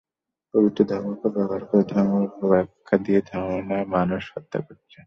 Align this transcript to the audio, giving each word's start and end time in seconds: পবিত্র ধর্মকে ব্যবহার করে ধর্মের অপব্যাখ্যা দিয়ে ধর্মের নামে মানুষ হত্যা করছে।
পবিত্র 0.53 0.79
ধর্মকে 0.83 1.27
ব্যবহার 1.35 1.63
করে 1.65 1.83
ধর্মের 1.91 2.23
অপব্যাখ্যা 2.27 2.95
দিয়ে 3.05 3.19
ধর্মের 3.29 3.63
নামে 3.69 3.85
মানুষ 3.97 4.23
হত্যা 4.33 4.59
করছে। 4.67 4.97